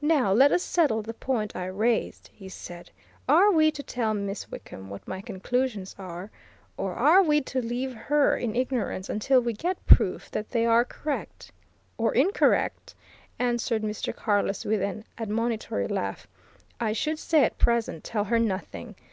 [0.00, 2.92] "Now let us settle the point I raised," he said.
[3.28, 6.30] "Are we to tell Miss Wickham what my conclusions are,
[6.76, 10.84] or are we to leave her in ignorance until we get proof that they are
[10.84, 11.50] correct?"
[11.98, 12.94] "Or incorrect!"
[13.40, 14.14] answered Mr.
[14.14, 16.28] Carless with an admonitory laugh.
[16.78, 18.94] "I should say at present, tell her nothing.